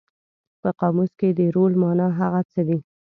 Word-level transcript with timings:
په 0.61 0.69
قاموس 0.79 1.11
کې 1.19 1.29
د 1.37 1.39
رول 1.55 1.73
مانا 1.81 2.07
هغه 2.19 2.41
څه 2.51 2.61
دي. 2.67 2.77